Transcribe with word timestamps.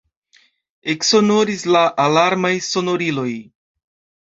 Eksonoris 0.93 1.67
la 1.77 1.85
alarmaj 2.07 2.53
sonoriloj. 2.71 3.31